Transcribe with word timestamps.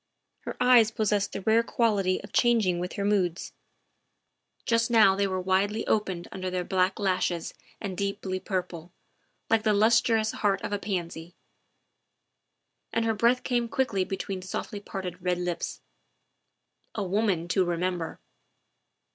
Pier 0.43 0.57
eyes 0.59 0.89
possessed 0.89 1.31
the 1.31 1.41
rare 1.41 1.61
quality 1.61 2.19
of 2.23 2.33
changing 2.33 2.79
with 2.79 2.93
her 2.93 3.05
moods; 3.05 3.53
just 4.65 4.89
now 4.89 5.15
they 5.15 5.27
were 5.27 5.39
widely 5.39 5.85
opened 5.85 6.27
under 6.31 6.49
their 6.49 6.63
black 6.63 6.97
lashes 6.99 7.53
and 7.79 7.95
deeply 7.95 8.39
purple, 8.39 8.91
like 9.47 9.61
the 9.61 9.75
lustrous 9.75 10.31
heart 10.31 10.59
of 10.63 10.73
a 10.73 10.79
pansy, 10.79 11.35
and 12.91 13.05
her 13.05 13.13
breath 13.13 13.43
came 13.43 13.69
quickly 13.69 14.03
between 14.03 14.41
softly 14.41 14.79
parted 14.79 15.21
red 15.21 15.37
lips. 15.37 15.81
A 16.95 17.03
woman 17.03 17.47
to 17.49 17.63
remember 17.63 18.19